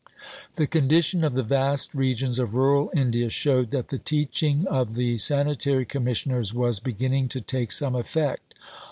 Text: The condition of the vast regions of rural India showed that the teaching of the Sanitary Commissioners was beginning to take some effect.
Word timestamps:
The 0.55 0.65
condition 0.65 1.23
of 1.23 1.33
the 1.33 1.43
vast 1.43 1.93
regions 1.93 2.39
of 2.39 2.55
rural 2.55 2.89
India 2.95 3.29
showed 3.29 3.69
that 3.69 3.89
the 3.89 3.99
teaching 3.99 4.65
of 4.65 4.95
the 4.95 5.19
Sanitary 5.19 5.85
Commissioners 5.85 6.55
was 6.55 6.79
beginning 6.79 7.27
to 7.29 7.39
take 7.39 7.71
some 7.71 7.93
effect. 7.93 8.55